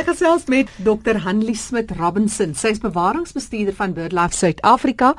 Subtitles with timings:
[0.00, 1.18] Hy gesels met Dr.
[1.26, 2.54] Hanlie Smit Robinson.
[2.56, 5.10] Sy is bewaringsbestuurder van BirdLife Suid-Afrika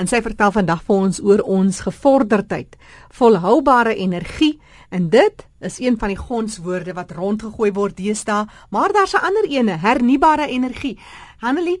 [0.00, 2.78] en sy vertel vandag vir ons oor ons gevorderdheid,
[3.18, 4.54] volhoubare energie
[4.88, 9.44] en dit is een van die gonswoorde wat rondgegooi word deesdae, maar daar's 'n ander
[9.44, 10.96] ene, hernubare energie.
[11.44, 11.76] Hanlie,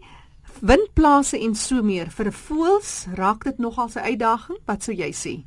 [0.60, 4.58] windplase en so meer vir voëls raak dit nogal 'n uitdaging.
[4.66, 5.44] Wat sou jy sê?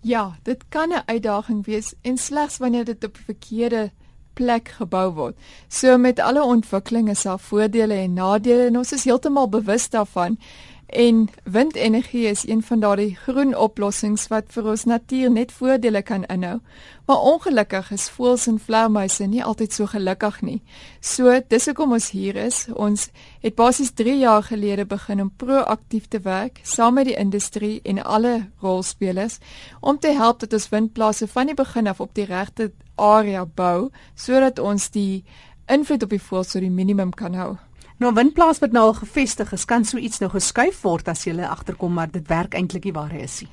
[0.00, 3.90] Ja, dit kan 'n uitdaging wees en slegs wanneer dit op verkeerde
[4.38, 5.36] plek gebou word.
[5.68, 10.38] So met alle ontwikkeling is daar voordele en nadele en ons is heeltemal bewus daarvan.
[10.88, 16.24] En windenergie is een van daardie groen oplossings wat vir ons natuur net voordele kan
[16.32, 16.60] inhou.
[17.04, 20.62] Maar ongelukkig is voëls en vlermuise nie altyd so gelukkig nie.
[21.00, 22.62] So, dis hoekom ons hier is.
[22.72, 23.10] Ons
[23.44, 28.02] het basies 3 jaar gelede begin om proaktief te werk saam met die industrie en
[28.02, 29.38] alle rolspelers
[29.80, 33.90] om te help dat ons windplase van die begin af op die regte area bou
[34.14, 35.24] sodat ons die
[35.68, 37.58] invloed op die voëls tot die minimum kan hou.
[37.98, 41.34] Nou windplaas wat nou al gevestig is, kan so iets nou geskuif word as jy
[41.42, 43.50] agterkom maar dit werk eintlik nie waar hy is nie.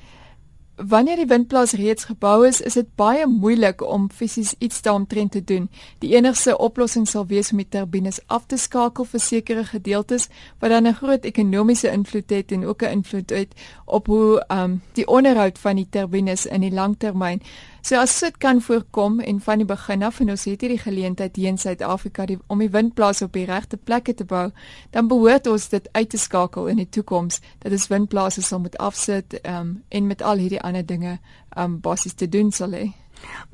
[0.76, 5.40] Wanneer die windplaas reeds gebou is, is dit baie moeilik om fisies iets daaromtrent te
[5.44, 5.70] doen.
[6.04, 10.28] Die enigste oplossing sal wees om die turbines af te skakel vir sekere gedeeltes
[10.60, 13.54] wat dan 'n groot ekonomiese invloed het en ook 'n invloed het
[13.86, 17.42] op hoe um die onderhoud van die turbines in die langtermyn.
[17.86, 21.36] So as dit kan voorkom en van die begin af en ons het hierdie geleentheid
[21.38, 24.48] hier in Suid-Afrika om die windplase op die regte plekke te bou,
[24.90, 28.74] dan behoort ons dit uit te skakel in die toekoms dat ons windplase sal moet
[28.82, 31.20] afsit um, en met al hierdie ander dinge
[31.54, 32.88] um basies te doen sal hê.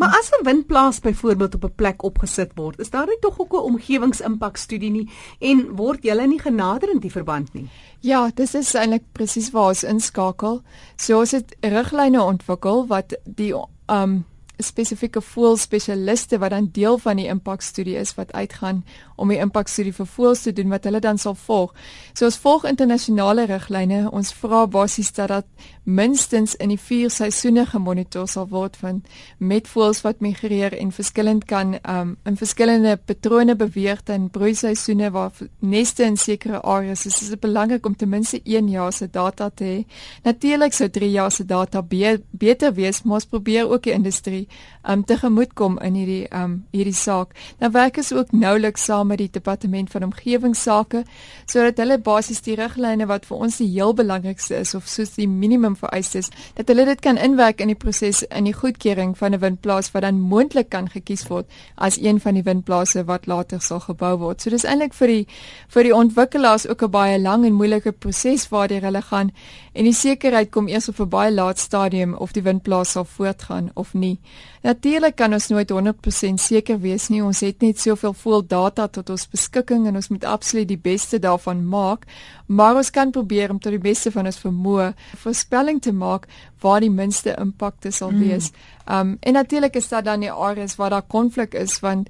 [0.00, 3.52] Maar as 'n windplaas byvoorbeeld op 'n plek opgesit word, is daar nie tog ook
[3.52, 7.68] 'n omgewingsimpakstudie nie en word julle nie genader in die verband nie?
[8.00, 10.62] Ja, dis is eintlik presies waar ons inskakel.
[10.96, 13.54] So ons het riglyne ontwikkel wat die
[13.86, 14.24] um
[14.62, 18.84] spesifieke voelspesialiste wat dan deel van die impakstudie is wat uitgaan
[19.22, 21.74] om die impakstudie vir voels te doen wat hulle dan sal volg.
[22.12, 24.08] So ons volg internasionale riglyne.
[24.10, 29.00] Ons vra basies dat dat minstens in die 4 seisoene gemonitor sal word van
[29.38, 35.32] met voels wat migreer en verskillend kan um in verskillende patrone beweeg in broeiseisoene waar
[35.58, 37.18] neste in sekere areas is.
[37.18, 39.78] Dit is belangrik om ten minste 1 jaar se data te hê.
[40.22, 44.48] Natuurlik sou 3 jaar se data be beter wees, maar ons probeer ook die industrie
[44.88, 47.34] um tegemoetkom in hierdie um hierdie saak.
[47.58, 51.04] Nou werk ons ook nouliks saam met die departement van omgewingsake
[51.44, 55.28] sodat hulle basies die riglyne wat vir ons die heel belangrikste is of soos die
[55.28, 59.42] minimum vereistes dat hulle dit kan inwerk in die proses in die goedkeuring van 'n
[59.44, 61.46] windplaas wat dan moontlik kan gekies word
[61.76, 64.42] as een van die windplase wat later sal gebou word.
[64.42, 65.26] So dis eintlik vir die
[65.74, 69.32] vir die ontwikkelaars ook 'n baie lang en moeilike proses waardeur hulle gaan
[69.72, 73.70] en die sekerheid kom eers op 'n baie laat stadium of die windplaas sal voortgaan
[73.74, 74.20] of nie.
[74.62, 77.24] Natuurlik kan ons nooit 100% seker wees nie.
[77.24, 81.18] Ons het net soveel voel data tot ons beskikking en ons moet absoluut die beste
[81.18, 82.04] daarvan maak,
[82.46, 86.26] maar ons kan probeer om tot die beste van ons vermoë voorspelling te maak
[86.60, 88.20] waar die minste impakte sal mm.
[88.20, 88.50] wees.
[88.50, 88.98] Mm.
[88.98, 92.08] Um en natuurlik is daar dan die areas waar daar konflik is want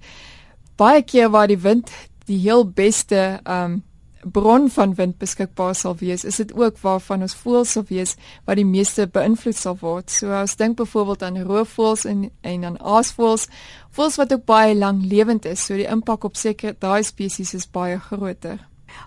[0.77, 1.91] baie keer waar die wind
[2.27, 3.83] die heel beste um
[4.25, 8.15] bron van wind beskikbaar sal wees, is dit ook waarvan ons voëls sal wees
[8.47, 10.11] wat die meeste beïnvloed sal word.
[10.11, 13.49] So as dink byvoorbeeld aan roofvoëls en en aan aasvoëls,
[13.91, 17.67] voëls wat ook baie lank lewend is, so die impak op seker daai spesies is
[17.67, 18.59] baie groter.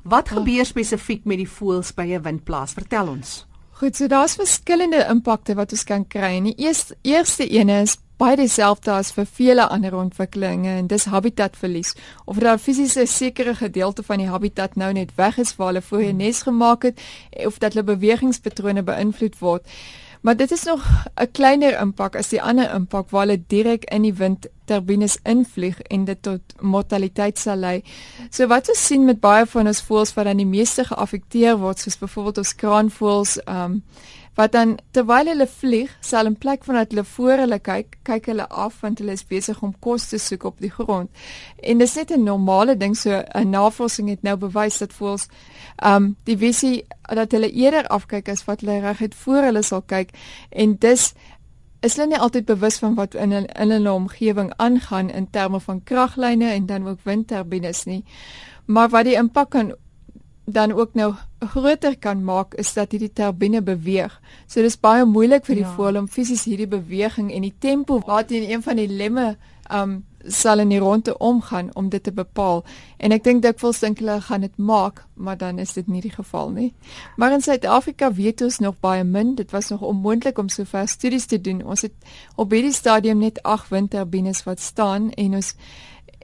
[0.04, 2.74] Wat gebeur spesifiek met die voëls by 'n windplaas?
[2.74, 3.46] Vertel ons.
[3.76, 6.38] Goed, so daar's verskillende impakte wat ons kan kry.
[6.38, 11.06] En die eerste eerste een is baie dieselfde as vir vele ander ontwikkelinge en dis
[11.06, 11.96] habitatverlies
[12.26, 15.82] of daar fisies 'n sekere gedeelte van die habitat nou net weg is waar hulle
[15.82, 17.02] voorheen nes gemaak het
[17.46, 19.68] of dat hulle bewegingspatrone beïnvloed word.
[20.26, 20.82] Maar dit is nog
[21.16, 26.06] 'n kleiner impak as die ander impak waar hulle direk in die windturbines invlieg en
[26.06, 27.84] dit tot mortaliteit sal lei.
[28.30, 31.80] So wat ons sien met baie van ons voëls wat dan die meeste geaffekteer word,
[31.80, 33.84] soos byvoorbeeld ons kraanvoëls, ehm um,
[34.36, 38.26] wat dan terwyl hulle vlieg, sal in plek van dat hulle voor hulle kyk, kyk
[38.32, 41.10] hulle af want hulle is besig om kos te soek op die grond.
[41.64, 45.28] En dis net 'n normale ding so 'n navorsing het nou bewys dat voels
[45.86, 50.10] um die visie dat hulle eerder afkyk as wat hulle reguit voor hulle sal kyk
[50.50, 51.14] en dis
[51.86, 55.84] is hulle nie altyd bewus van wat in in hulle omgewing aangaan in terme van
[55.84, 58.04] kraglyne en dan ook windturbines nie.
[58.66, 59.76] Maar wat die impak kan
[60.46, 64.22] dan ook nou groter kan maak is dat hierdie turbine beweeg.
[64.48, 65.74] So dis baie moeilik vir die ja.
[65.78, 69.36] voël om fisies hierdie beweging en die tempo waarteen een van die lemme
[69.74, 72.64] um sal in die ronde omgaan om dit te bepaal.
[72.98, 76.14] En ek dink dikwels dink hulle gaan dit maak, maar dan is dit nie die
[76.14, 76.72] geval nie.
[77.18, 79.36] Maar in Suid-Afrika weet ons nog baie min.
[79.36, 81.62] Dit was nog onmoontlik om sover studies te doen.
[81.62, 81.94] Ons het
[82.36, 85.54] op hierdie stadium net 8 windturbines wat staan en ons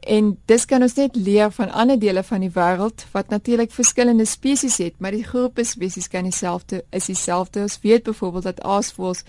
[0.02, 4.26] En dis kan ons net leer van ander dele van die wêreld wat natuurlik verskillende
[4.26, 7.62] spesies het, maar die groepe spesies kan dieselfde is dieselfde.
[7.68, 9.22] Ons weet byvoorbeeld dat aasvoëls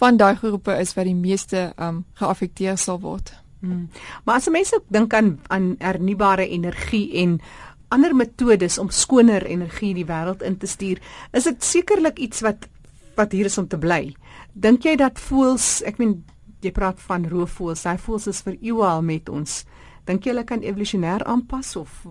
[0.00, 3.32] van daai groepe is wat die meeste um geaffekteer sal word.
[3.60, 3.88] Hmm.
[4.24, 7.40] Maar as mense dink aan aan hernubare energie en
[7.88, 11.00] ander metodes om skoner energie in die wêreld in te stuur,
[11.32, 12.68] is dit sekerlik iets wat
[13.16, 14.14] wat hier is om te bly.
[14.52, 16.22] Dink jy dat voels, ek meen
[16.64, 19.64] jy praat van roofvoëls, hy voels is vir eeue al met ons.
[20.10, 22.02] Dink jy hulle kan evolusionêr aanpas of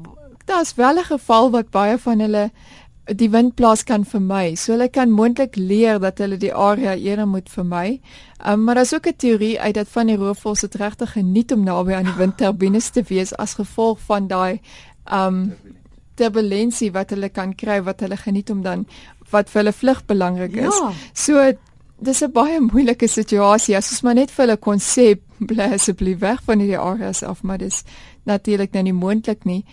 [0.50, 2.52] daar's wel 'n geval wat baie van hulle
[3.18, 4.56] die windplaas kan vermy.
[4.56, 8.02] So hulle kan moontlik leer dat hulle die area eerder moet vermy.
[8.46, 11.64] Um, maar daar's ook 'n teorie uit dat van die roofvoëls dit regtig geniet om
[11.64, 14.62] naby aan die windturbines te wees as gevolg van daai
[15.12, 15.54] um
[16.16, 18.86] turbulensie wat hulle kan kry wat hulle geniet om dan
[19.30, 20.80] wat vir hulle vlug belangrik is.
[20.80, 20.92] Ja.
[21.14, 21.54] So
[22.02, 23.76] dis 'n baie moeilike situasie.
[23.76, 27.58] As ons maar net vir hulle konsep bly asseblief weg van hierdie areas af, maar
[27.58, 27.84] dis
[28.24, 29.66] natuurlik nou nie moontlik nie.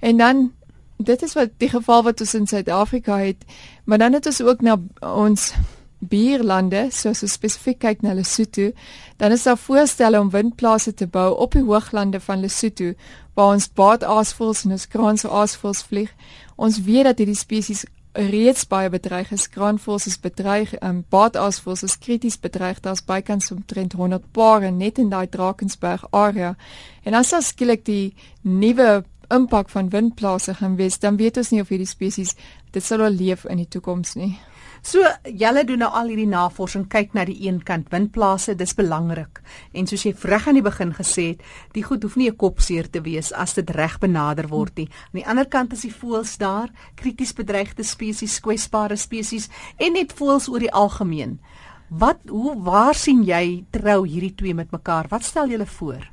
[0.00, 0.52] En dan
[0.96, 3.44] dit is wat die geval wat ons in Suid-Afrika het,
[3.84, 5.52] maar dan het ons ook na ons
[5.98, 8.72] buurlande, soos ons spesifiek kyk na Lesotho,
[9.16, 12.92] dan is daar voorstelle om windplase te bou op die hooglande van Lesotho
[13.34, 16.12] waar ons baataasvoëls en ons kraansaasvoëls vlieg.
[16.56, 17.84] Ons weet dat hierdie spesies
[18.16, 19.48] reeds baie bedreig is.
[19.52, 22.80] Kraanvoëls is bedreig, um, baataasvoëls is krities bedreig.
[22.80, 26.54] Daar's bykans omtrent 100 pare net in daai Drakensberg area.
[27.04, 31.60] En as as skielik die nuwe impak van windplase gaan wees, dan weet ons nie
[31.60, 32.36] of hierdie spesies
[32.72, 34.36] dit sal oorleef in die toekoms nie.
[34.86, 39.40] So julle doen nou al hierdie navorsing kyk na die een kant windplase, dis belangrik.
[39.74, 41.42] En soos jy reg aan die begin gesê het,
[41.74, 44.88] die goed hoef nie 'n kopseer te wees as dit reg benader word nie.
[45.10, 50.12] Aan die ander kant is die voëls daar, krities bedreigde spesies, kwesbare spesies en net
[50.12, 51.40] voëls oor die algemeen.
[51.88, 55.06] Wat hoe waar sien jy trou hierdie twee met mekaar?
[55.08, 56.06] Wat stel julle voor?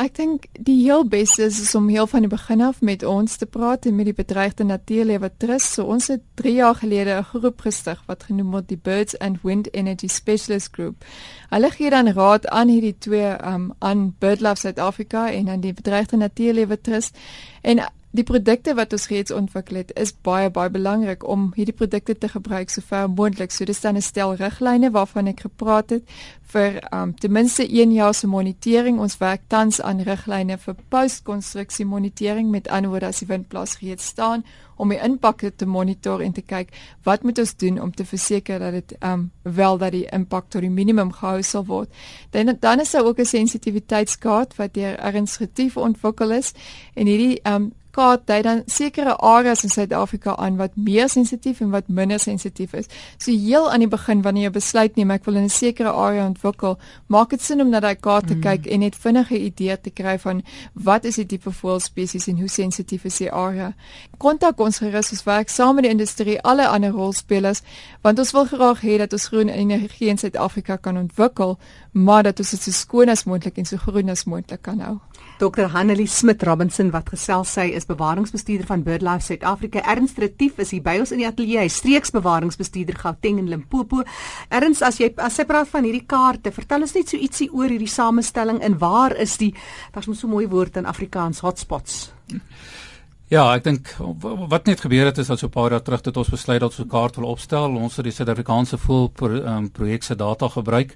[0.00, 3.36] Ek dink die heel beste is, is om heel van die begin af met ons
[3.36, 5.76] te praat en met die bedreigde natuurlewe trust.
[5.76, 9.42] So ons het 3 jaar gelede 'n groep gestig wat genoem word die Birds and
[9.42, 11.04] Wind Energy Specialist Group.
[11.50, 15.74] Hulle gee dan raad aan hierdie twee um aan BirdLife South Africa en aan die
[15.74, 17.18] bedreigde natuurlewe trust
[17.60, 22.12] en Die produkte wat ons reeds ontwikkel het, is baie baie belangrik om hierdie produkte
[22.12, 23.50] te gebruik sover moontlik.
[23.50, 26.04] So dis dan 'n stel riglyne waarvan ek gepraat het
[26.52, 28.98] vir um ten minste 1 jaar se monitering.
[29.00, 34.06] Ons werk tans aan riglyne vir postkonstruksie monitering met ander woorde as die windplaas reeds
[34.06, 34.44] staan
[34.76, 36.68] om die impak te monitor en te kyk
[37.04, 40.60] wat moet ons doen om te verseker dat dit um wel dat die impak tot
[40.60, 41.88] die minimum gehou sal word.
[42.30, 46.52] Dan dan is daar ook 'n sensitiwiteitskaart wat deur ernstig ontwikkel is
[46.94, 51.70] en hierdie um kaart dui dan sekere areas in Suid-Afrika aan wat meer sensitief en
[51.70, 52.88] wat minder sensitief is.
[53.18, 56.26] So heel aan die begin wanneer jy besluit neem ek wil in 'n sekere area
[56.26, 58.40] ontwikkel, maak dit sin om na daai kaart te mm.
[58.40, 60.42] kyk en net vinnige idee te kry van
[60.74, 63.72] wat is die tipe voëlspesies en hoe sensitief is die area.
[64.18, 67.62] Kontak ons gerus ons werk saam met die industrie, alle ander rolspelers,
[68.02, 71.58] want ons wil graag hê dat ons groen energie in Suid-Afrika kan ontwikkel,
[71.92, 74.98] maar dat ons dit so skoon as moontlik en so groen as moontlik kan hou.
[75.42, 75.72] Dr.
[75.72, 79.80] Hanelie Smit Robinson wat gesels sy is bewaringsbestuurder van BirdLife Suid-Afrika.
[79.90, 84.04] Ernst Retief is hier by ons in die ateljee, streeksbewaringsbestuurder Gauteng en Limpopo.
[84.54, 87.74] Ernst, as jy as jy praat van hierdie kaarte, vertel ons net so ietsie oor
[87.74, 89.50] hierdie samestelling en waar is die
[89.90, 92.04] daar's mos so mooi woord in Afrikaans hotspots.
[93.32, 96.16] Ja, ek dink wat net gebeur het is dat so 'n paar dae terug het
[96.16, 97.74] ons besluit dat ons 'n kaart wil opstel.
[97.82, 100.94] Ons het die Suid-Afrikaanse voel pro, um, projek se data gebruik.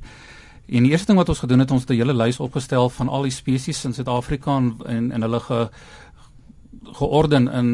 [0.67, 3.09] En die eerste ding wat ons gedoen het, ons het 'n hele lys opgestel van
[3.09, 5.69] al die spesies in Suid-Afrika en en hulle ge
[6.93, 7.69] georden in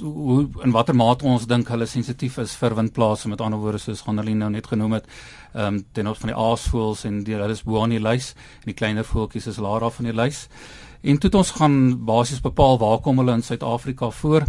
[0.00, 3.28] hoe in watter mate ons dink hulle sensitief is vir windplase.
[3.28, 5.06] Met ander woorde soos Gonnelie nou net genoem het
[5.54, 8.34] ehm um, ten opsigte van die aasvoëls en die hulle is bo aan die lys
[8.34, 10.48] en die kleiner voeltjies is laer af van die lys.
[11.02, 14.46] En toe het ons gaan basies bepaal waar kom hulle in Suid-Afrika voor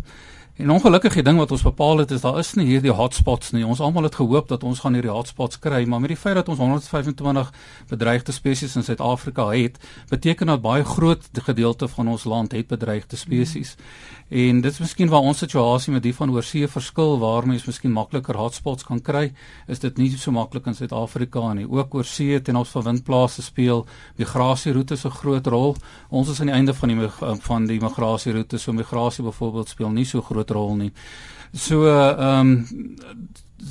[0.60, 3.62] En ongelukkig die ding wat ons bepaal het is daar is nie hierdie hotspots nie.
[3.64, 6.52] Ons almal het gehoop dat ons gaan hierdie hotspots kry, maar met die feit dat
[6.52, 7.54] ons 125
[7.88, 9.80] bedreigde spesies in Suid-Afrika het,
[10.12, 13.78] beteken dat baie groot gedeelte van ons land het bedreigde spesies.
[13.80, 14.20] Hmm.
[14.30, 17.96] En dit is miskien waar ons situasie met die van oorsee verskil waar mense miskien
[17.96, 19.32] makliker hotspots kan kry,
[19.66, 21.66] is dit nie so maklik in Suid-Afrika nie.
[21.66, 23.88] Ook oorsee ten opsigte van windplase speel
[24.22, 25.76] migrasieroutes 'n groot rol.
[26.10, 27.10] Ons is aan die einde van die
[27.42, 30.92] van die migrasieroutes, so migrasie byvoorbeeld speel nie so groot rol nie.
[31.54, 32.96] So ehm um,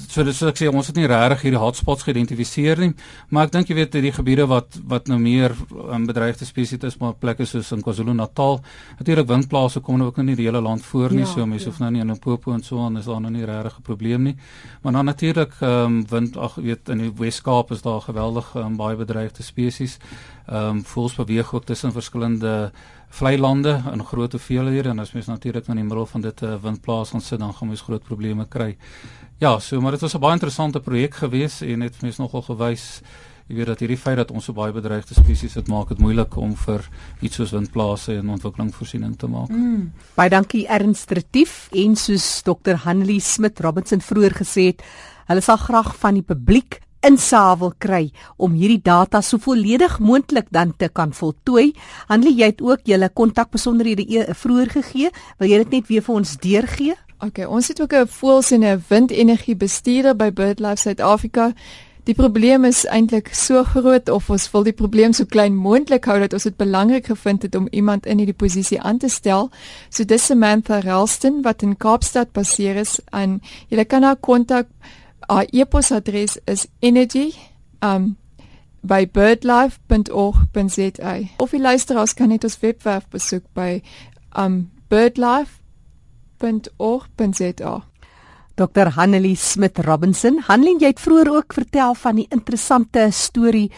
[0.08, 2.92] so dis ek sê ons het nie regtig hierdie hotspots geïdentifiseer nie,
[3.30, 6.98] maar ek dink jy weet hierdie gebiede wat wat nou meer um, bedreigde spesies is,
[7.00, 8.60] maar plekke soos in KwaZulu-Natal,
[9.00, 11.66] natuurlik windplase kom nou ook nou nie die hele land voor nie, ja, so mense
[11.66, 11.72] ja.
[11.72, 14.22] hoef nou nie in Limpopo en so aan is daar nou nie regtig 'n probleem
[14.22, 14.36] nie.
[14.82, 18.76] Maar dan natuurlik ehm um, wind ag weet in die Wes-Kaap is daar geweldig um,
[18.76, 19.98] baie bedreigde spesies.
[20.46, 22.72] Ehm um, voels beweeg ook tussen verskillende
[23.08, 26.44] vlei lande in groot hoeveelhede en as mens natuurlik in die middel van dit 'n
[26.44, 28.76] uh, windplaas gaan sit dan gaan mens groot probleme kry.
[29.38, 33.02] Ja, so maar dit was 'n baie interessante projek geweest en het mens nogal gewys
[33.48, 36.36] jy weet dat hierdie feit dat ons so baie bedreigde spesies het maak dit moeilik
[36.36, 36.84] om vir
[37.24, 39.48] iets soos windplase en ontwikkeling voorsiening te maak.
[39.48, 39.92] Mm.
[40.18, 42.76] Baie dankie Ernst Retief en soos Dr.
[42.84, 44.84] Hanlie Smit Robinson vroeër gesê het,
[45.30, 50.74] hulle sal graag van die publiek insawel kry om hierdie data so volledig moontlik dan
[50.76, 51.72] te kan voltooi.
[52.10, 55.12] Hanlie, jy het ook julle kontakbesonderhede e vroeër gegee.
[55.38, 56.96] Wil jy dit net weer vir ons deurgee?
[57.18, 61.52] OK, ons het ook 'n voels en 'n windenergie bestuurder by BirdLife Suid-Afrika.
[62.04, 66.18] Die probleem is eintlik so groot of ons wil die probleem so klein moontlik hou
[66.18, 69.50] dat ons dit belangrik gevind het om iemand in hierdie posisie aan te stel.
[69.88, 74.66] So dis Samantha Ralston wat in Kaapstad baseer is en jy kan haar kontak
[75.28, 77.34] Our e-posadres is energy
[77.82, 78.16] um
[78.80, 81.18] by birdlife.org.za.
[81.36, 83.82] Of jy luister as kan net ons webwerf besoek by
[84.32, 84.70] um
[86.38, 87.82] birdlife.org.za.
[88.54, 93.68] Dr Hanelie Smit Robinson, Hanelie, jy het vroeër ook vertel van die interessante storie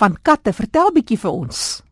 [0.00, 0.54] van katte.
[0.56, 1.82] Vertel bietjie vir ons.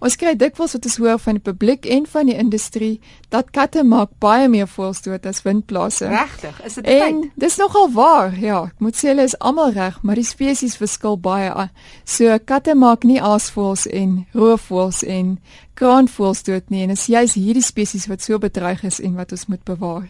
[0.00, 3.82] Ons kry dikwels wat ons hoor van die publiek en van die industrie dat katte
[3.84, 6.08] maak baie meer voels dood as windplase.
[6.08, 7.26] Regtig, is dit tyd?
[7.40, 8.38] Dis nogal waar.
[8.40, 11.68] Ja, ek moet sê hulle is almal reg, maar die spesies verskil baie.
[12.04, 15.36] So katte maak nie aasvoels en roofvoels en
[15.80, 19.36] kraanvoels dood nie en dit is juist hierdie spesies wat so bedreig is en wat
[19.36, 20.08] ons moet bewaar.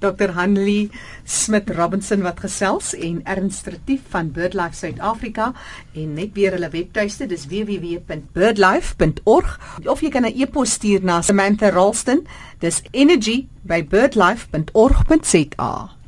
[0.00, 0.90] Dr Hanlie
[1.24, 5.52] Smit Robinson wat gesels en Ernst Retief van BirdLife Suid-Afrika
[5.94, 11.70] en net weer hulle webtuiste dis www.birdlife.org of jy kan 'n e-pos stuur na Samantha
[11.70, 12.26] Ralston
[12.58, 15.99] dis energy by birdlife.org.za